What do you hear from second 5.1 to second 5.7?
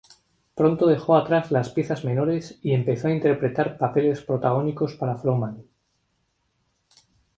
Frohman.